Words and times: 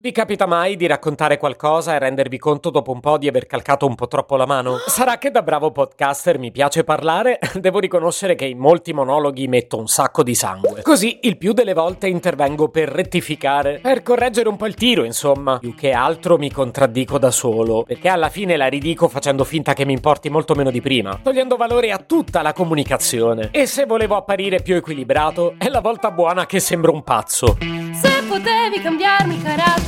Vi 0.00 0.12
capita 0.12 0.46
mai 0.46 0.76
di 0.76 0.86
raccontare 0.86 1.38
qualcosa 1.38 1.92
e 1.92 1.98
rendervi 1.98 2.38
conto 2.38 2.70
dopo 2.70 2.92
un 2.92 3.00
po' 3.00 3.18
di 3.18 3.26
aver 3.26 3.46
calcato 3.46 3.84
un 3.84 3.96
po' 3.96 4.06
troppo 4.06 4.36
la 4.36 4.46
mano? 4.46 4.76
Sarà 4.86 5.18
che 5.18 5.32
da 5.32 5.42
bravo 5.42 5.72
podcaster 5.72 6.38
mi 6.38 6.52
piace 6.52 6.84
parlare? 6.84 7.40
Devo 7.58 7.80
riconoscere 7.80 8.36
che 8.36 8.44
in 8.44 8.58
molti 8.58 8.92
monologhi 8.92 9.48
metto 9.48 9.76
un 9.76 9.88
sacco 9.88 10.22
di 10.22 10.36
sangue. 10.36 10.82
Così 10.82 11.18
il 11.22 11.36
più 11.36 11.52
delle 11.52 11.74
volte 11.74 12.06
intervengo 12.06 12.68
per 12.68 12.90
rettificare, 12.90 13.80
per 13.82 14.04
correggere 14.04 14.48
un 14.48 14.56
po' 14.56 14.66
il 14.66 14.74
tiro, 14.74 15.02
insomma. 15.02 15.58
Più 15.58 15.74
che 15.74 15.90
altro 15.90 16.38
mi 16.38 16.52
contraddico 16.52 17.18
da 17.18 17.32
solo, 17.32 17.82
perché 17.82 18.08
alla 18.08 18.28
fine 18.28 18.56
la 18.56 18.68
ridico 18.68 19.08
facendo 19.08 19.42
finta 19.42 19.72
che 19.72 19.84
mi 19.84 19.94
importi 19.94 20.30
molto 20.30 20.54
meno 20.54 20.70
di 20.70 20.80
prima, 20.80 21.18
togliendo 21.20 21.56
valore 21.56 21.90
a 21.90 21.98
tutta 21.98 22.40
la 22.40 22.52
comunicazione. 22.52 23.48
E 23.50 23.66
se 23.66 23.84
volevo 23.84 24.14
apparire 24.14 24.62
più 24.62 24.76
equilibrato, 24.76 25.56
è 25.58 25.66
la 25.66 25.80
volta 25.80 26.12
buona 26.12 26.46
che 26.46 26.60
sembro 26.60 26.92
un 26.92 27.02
pazzo. 27.02 27.56
Se 28.00 28.22
potevi 28.28 28.80
cambiarmi 28.80 29.42
carattere, 29.42 29.87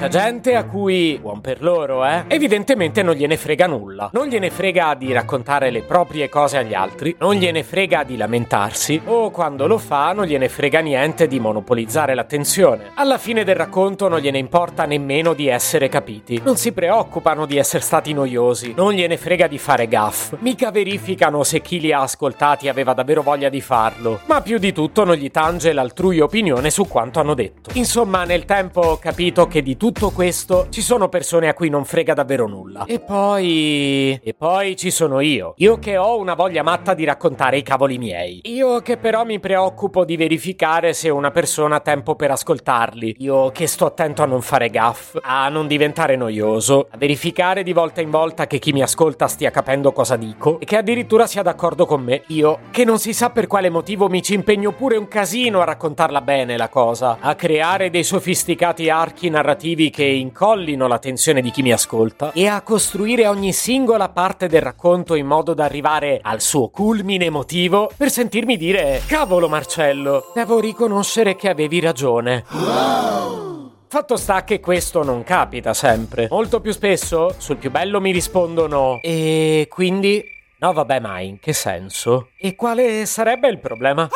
C'è 0.00 0.08
gente 0.08 0.54
a 0.54 0.64
cui, 0.64 1.18
buon 1.20 1.42
per 1.42 1.62
loro, 1.62 2.06
eh, 2.06 2.24
evidentemente 2.28 3.02
non 3.02 3.14
gliene 3.14 3.36
frega 3.36 3.66
nulla. 3.66 4.08
Non 4.14 4.28
gliene 4.28 4.48
frega 4.48 4.94
di 4.94 5.12
raccontare 5.12 5.68
le 5.68 5.82
proprie 5.82 6.30
cose 6.30 6.56
agli 6.56 6.72
altri, 6.72 7.14
non 7.18 7.34
gliene 7.34 7.62
frega 7.62 8.02
di 8.02 8.16
lamentarsi, 8.16 8.98
o 9.04 9.28
quando 9.30 9.66
lo 9.66 9.76
fa 9.76 10.14
non 10.14 10.24
gliene 10.24 10.48
frega 10.48 10.80
niente 10.80 11.26
di 11.26 11.38
monopolizzare 11.38 12.14
l'attenzione. 12.14 12.92
Alla 12.94 13.18
fine 13.18 13.44
del 13.44 13.56
racconto 13.56 14.08
non 14.08 14.20
gliene 14.20 14.38
importa 14.38 14.86
nemmeno 14.86 15.34
di 15.34 15.48
essere 15.48 15.90
capiti. 15.90 16.40
Non 16.42 16.56
si 16.56 16.72
preoccupano 16.72 17.44
di 17.44 17.58
essere 17.58 17.82
stati 17.82 18.14
noiosi, 18.14 18.72
non 18.74 18.94
gliene 18.94 19.18
frega 19.18 19.48
di 19.48 19.58
fare 19.58 19.86
gaff. 19.86 20.32
Mica 20.38 20.70
verificano 20.70 21.42
se 21.42 21.60
chi 21.60 21.78
li 21.78 21.92
ha 21.92 22.00
ascoltati 22.00 22.70
aveva 22.70 22.94
davvero 22.94 23.20
voglia 23.20 23.50
di 23.50 23.60
farlo, 23.60 24.20
ma 24.24 24.40
più 24.40 24.56
di 24.56 24.72
tutto 24.72 25.04
non 25.04 25.16
gli 25.16 25.30
tange 25.30 25.74
l'altrui 25.74 26.20
opinione 26.20 26.70
su 26.70 26.88
quanto 26.88 27.20
hanno 27.20 27.34
detto. 27.34 27.68
Insomma, 27.74 28.24
nel 28.24 28.46
tempo 28.46 28.80
ho 28.80 28.96
capito 28.96 29.46
che 29.46 29.60
di 29.60 29.76
tutto 29.76 29.88
questo 30.12 30.66
ci 30.70 30.82
sono 30.82 31.08
persone 31.08 31.48
a 31.48 31.54
cui 31.54 31.68
non 31.68 31.84
frega 31.84 32.14
davvero 32.14 32.46
nulla. 32.46 32.84
E 32.86 33.00
poi. 33.00 34.18
E 34.22 34.34
poi 34.34 34.76
ci 34.76 34.90
sono 34.90 35.20
io. 35.20 35.54
Io 35.56 35.78
che 35.78 35.96
ho 35.96 36.18
una 36.18 36.34
voglia 36.34 36.62
matta 36.62 36.94
di 36.94 37.04
raccontare 37.04 37.58
i 37.58 37.62
cavoli 37.62 37.98
miei. 37.98 38.40
Io 38.44 38.80
che 38.80 38.96
però 38.96 39.24
mi 39.24 39.40
preoccupo 39.40 40.04
di 40.04 40.16
verificare 40.16 40.92
se 40.92 41.08
una 41.08 41.30
persona 41.30 41.76
ha 41.76 41.80
tempo 41.80 42.14
per 42.14 42.30
ascoltarli. 42.30 43.16
Io 43.18 43.50
che 43.50 43.66
sto 43.66 43.86
attento 43.86 44.22
a 44.22 44.26
non 44.26 44.42
fare 44.42 44.70
gaff, 44.70 45.16
a 45.20 45.48
non 45.48 45.66
diventare 45.66 46.16
noioso, 46.16 46.88
a 46.90 46.96
verificare 46.96 47.62
di 47.62 47.72
volta 47.72 48.00
in 48.00 48.10
volta 48.10 48.46
che 48.46 48.58
chi 48.58 48.72
mi 48.72 48.82
ascolta 48.82 49.28
stia 49.28 49.50
capendo 49.50 49.92
cosa 49.92 50.16
dico 50.16 50.60
e 50.60 50.64
che 50.64 50.76
addirittura 50.76 51.26
sia 51.26 51.42
d'accordo 51.42 51.86
con 51.86 52.02
me. 52.02 52.22
Io 52.28 52.60
che 52.70 52.84
non 52.84 52.98
si 52.98 53.12
sa 53.12 53.30
per 53.30 53.46
quale 53.46 53.70
motivo 53.70 54.08
mi 54.08 54.22
ci 54.22 54.34
impegno 54.34 54.72
pure 54.72 54.96
un 54.96 55.08
casino 55.08 55.60
a 55.60 55.64
raccontarla 55.64 56.20
bene 56.20 56.56
la 56.56 56.68
cosa, 56.68 57.18
a 57.20 57.34
creare 57.34 57.90
dei 57.90 58.04
sofisticati 58.04 58.90
archi 58.90 59.30
narrativi 59.30 59.79
che 59.88 60.04
incollino 60.04 60.86
l'attenzione 60.86 61.40
di 61.40 61.50
chi 61.50 61.62
mi 61.62 61.72
ascolta 61.72 62.32
e 62.32 62.46
a 62.46 62.60
costruire 62.60 63.26
ogni 63.26 63.54
singola 63.54 64.10
parte 64.10 64.46
del 64.46 64.60
racconto 64.60 65.14
in 65.14 65.26
modo 65.26 65.54
da 65.54 65.64
arrivare 65.64 66.20
al 66.22 66.42
suo 66.42 66.68
culmine 66.68 67.24
emotivo 67.24 67.90
per 67.96 68.10
sentirmi 68.10 68.58
dire 68.58 69.00
Cavolo 69.06 69.48
Marcello, 69.48 70.32
devo 70.34 70.60
riconoscere 70.60 71.36
che 71.36 71.48
avevi 71.48 71.80
ragione. 71.80 72.44
Fatto 73.88 74.16
sta 74.16 74.44
che 74.44 74.60
questo 74.60 75.02
non 75.02 75.24
capita 75.24 75.74
sempre. 75.74 76.28
Molto 76.30 76.60
più 76.60 76.70
spesso 76.72 77.34
sul 77.38 77.56
più 77.56 77.70
bello 77.70 78.00
mi 78.00 78.12
rispondono 78.12 78.98
E 79.00 79.66
quindi... 79.68 80.22
No 80.58 80.72
vabbè 80.74 81.00
ma 81.00 81.20
in 81.20 81.40
che 81.40 81.54
senso? 81.54 82.28
E 82.38 82.54
quale 82.54 83.06
sarebbe 83.06 83.48
il 83.48 83.58
problema? 83.58 84.08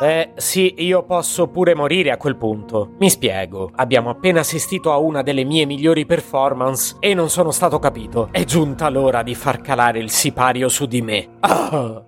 Eh 0.00 0.30
sì, 0.36 0.74
io 0.78 1.02
posso 1.02 1.48
pure 1.48 1.74
morire 1.74 2.12
a 2.12 2.16
quel 2.16 2.36
punto. 2.36 2.92
Mi 2.98 3.10
spiego. 3.10 3.72
Abbiamo 3.74 4.10
appena 4.10 4.40
assistito 4.40 4.92
a 4.92 4.98
una 4.98 5.22
delle 5.22 5.42
mie 5.42 5.66
migliori 5.66 6.06
performance 6.06 6.96
e 7.00 7.14
non 7.14 7.28
sono 7.28 7.50
stato 7.50 7.80
capito. 7.80 8.28
È 8.30 8.44
giunta 8.44 8.88
l'ora 8.90 9.24
di 9.24 9.34
far 9.34 9.60
calare 9.60 9.98
il 9.98 10.10
sipario 10.10 10.68
su 10.68 10.86
di 10.86 11.02
me. 11.02 11.28
Ah. 11.40 12.04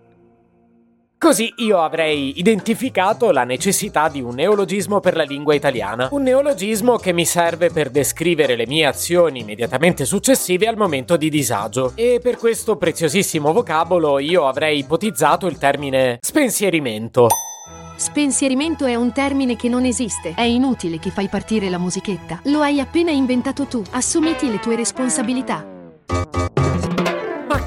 Così 1.18 1.52
io 1.56 1.78
avrei 1.82 2.38
identificato 2.38 3.30
la 3.32 3.44
necessità 3.44 4.08
di 4.08 4.22
un 4.22 4.36
neologismo 4.36 5.00
per 5.00 5.16
la 5.16 5.24
lingua 5.24 5.54
italiana. 5.54 6.08
Un 6.12 6.22
neologismo 6.22 6.96
che 6.96 7.12
mi 7.12 7.26
serve 7.26 7.70
per 7.70 7.90
descrivere 7.90 8.54
le 8.54 8.66
mie 8.66 8.86
azioni 8.86 9.40
immediatamente 9.40 10.04
successive 10.04 10.66
al 10.66 10.76
momento 10.76 11.16
di 11.16 11.28
disagio. 11.28 11.92
E 11.96 12.20
per 12.22 12.36
questo 12.36 12.76
preziosissimo 12.76 13.52
vocabolo 13.52 14.20
io 14.20 14.46
avrei 14.46 14.78
ipotizzato 14.78 15.46
il 15.48 15.58
termine 15.58 16.18
spensierimento. 16.20 17.26
Spensierimento 18.00 18.86
è 18.86 18.94
un 18.94 19.12
termine 19.12 19.56
che 19.56 19.68
non 19.68 19.84
esiste. 19.84 20.32
È 20.34 20.40
inutile 20.40 20.98
che 20.98 21.10
fai 21.10 21.28
partire 21.28 21.68
la 21.68 21.76
musichetta. 21.76 22.40
Lo 22.44 22.62
hai 22.62 22.80
appena 22.80 23.10
inventato 23.10 23.66
tu. 23.66 23.82
Assumiti 23.90 24.48
le 24.48 24.58
tue 24.58 24.74
responsabilità. 24.74 25.79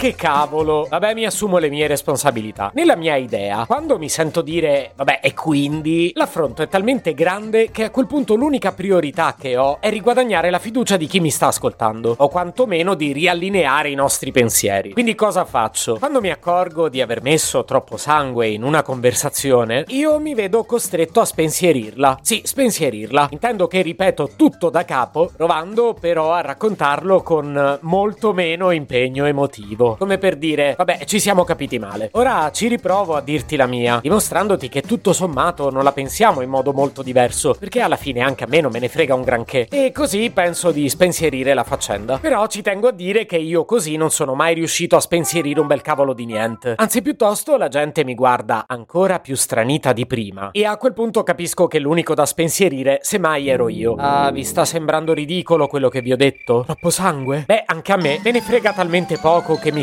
Che 0.03 0.15
cavolo! 0.15 0.87
Vabbè, 0.89 1.13
mi 1.13 1.23
assumo 1.23 1.59
le 1.59 1.69
mie 1.69 1.87
responsabilità. 1.87 2.71
Nella 2.73 2.97
mia 2.97 3.15
idea, 3.15 3.65
quando 3.65 3.97
mi 3.97 4.09
sento 4.09 4.41
dire, 4.41 4.91
vabbè, 4.97 5.21
e 5.23 5.33
quindi, 5.33 6.11
l'affronto 6.15 6.61
è 6.61 6.67
talmente 6.67 7.13
grande 7.13 7.71
che 7.71 7.85
a 7.85 7.89
quel 7.89 8.05
punto 8.05 8.35
l'unica 8.35 8.73
priorità 8.73 9.33
che 9.39 9.55
ho 9.55 9.77
è 9.79 9.89
riguadagnare 9.89 10.49
la 10.49 10.59
fiducia 10.59 10.97
di 10.97 11.07
chi 11.07 11.21
mi 11.21 11.29
sta 11.29 11.47
ascoltando, 11.47 12.15
o 12.17 12.27
quantomeno 12.27 12.95
di 12.95 13.13
riallineare 13.13 13.91
i 13.91 13.95
nostri 13.95 14.33
pensieri. 14.33 14.91
Quindi 14.91 15.15
cosa 15.15 15.45
faccio? 15.45 15.95
Quando 15.99 16.19
mi 16.19 16.31
accorgo 16.31 16.89
di 16.89 16.99
aver 16.99 17.21
messo 17.21 17.63
troppo 17.63 17.95
sangue 17.95 18.49
in 18.49 18.63
una 18.63 18.81
conversazione, 18.81 19.85
io 19.87 20.19
mi 20.19 20.33
vedo 20.33 20.65
costretto 20.65 21.21
a 21.21 21.25
spensierirla. 21.25 22.19
Sì, 22.21 22.41
spensierirla. 22.43 23.29
Intendo 23.31 23.67
che 23.67 23.81
ripeto 23.81 24.31
tutto 24.35 24.69
da 24.69 24.83
capo, 24.83 25.31
provando 25.33 25.95
però 25.97 26.33
a 26.33 26.41
raccontarlo 26.41 27.21
con 27.21 27.79
molto 27.83 28.33
meno 28.33 28.69
impegno 28.71 29.23
emotivo. 29.23 29.91
Come 29.97 30.17
per 30.17 30.35
dire, 30.35 30.75
vabbè, 30.77 31.05
ci 31.05 31.19
siamo 31.19 31.43
capiti 31.43 31.79
male. 31.79 32.09
Ora 32.13 32.51
ci 32.51 32.67
riprovo 32.67 33.15
a 33.15 33.21
dirti 33.21 33.55
la 33.55 33.67
mia, 33.67 33.99
dimostrandoti 34.01 34.69
che 34.69 34.81
tutto 34.81 35.13
sommato 35.13 35.69
non 35.69 35.83
la 35.83 35.91
pensiamo 35.91 36.41
in 36.41 36.49
modo 36.49 36.73
molto 36.73 37.01
diverso, 37.01 37.55
perché 37.57 37.81
alla 37.81 37.95
fine 37.95 38.21
anche 38.21 38.43
a 38.43 38.47
me 38.47 38.61
non 38.61 38.71
me 38.71 38.79
ne 38.79 38.89
frega 38.89 39.13
un 39.13 39.23
granché. 39.23 39.67
E 39.69 39.91
così 39.91 40.29
penso 40.31 40.71
di 40.71 40.87
spensierire 40.89 41.53
la 41.53 41.63
faccenda. 41.63 42.17
Però 42.17 42.47
ci 42.47 42.61
tengo 42.61 42.87
a 42.87 42.91
dire 42.91 43.25
che 43.25 43.37
io 43.37 43.65
così 43.65 43.95
non 43.95 44.09
sono 44.09 44.33
mai 44.33 44.53
riuscito 44.53 44.95
a 44.95 44.99
spensierire 44.99 45.59
un 45.59 45.67
bel 45.67 45.81
cavolo 45.81 46.13
di 46.13 46.25
niente. 46.25 46.73
Anzi, 46.77 47.01
piuttosto 47.01 47.57
la 47.57 47.67
gente 47.67 48.03
mi 48.03 48.15
guarda 48.15 48.65
ancora 48.67 49.19
più 49.19 49.35
stranita 49.35 49.93
di 49.93 50.05
prima. 50.05 50.51
E 50.51 50.65
a 50.65 50.77
quel 50.77 50.93
punto 50.93 51.23
capisco 51.23 51.67
che 51.67 51.79
l'unico 51.79 52.13
da 52.13 52.25
spensierire, 52.25 52.99
semmai 53.01 53.49
ero 53.49 53.69
io. 53.69 53.95
Ah, 53.97 54.31
vi 54.31 54.43
sta 54.43 54.65
sembrando 54.65 55.13
ridicolo 55.13 55.67
quello 55.67 55.89
che 55.89 56.01
vi 56.01 56.11
ho 56.11 56.17
detto? 56.17 56.63
Troppo 56.65 56.89
sangue? 56.89 57.43
Beh, 57.45 57.63
anche 57.65 57.91
a 57.91 57.97
me 57.97 58.19
me 58.23 58.31
ne 58.31 58.41
frega 58.41 58.73
talmente 58.73 59.17
poco 59.17 59.55
che 59.55 59.71
mi 59.71 59.82